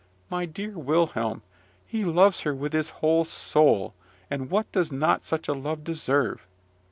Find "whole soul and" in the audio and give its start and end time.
2.89-4.49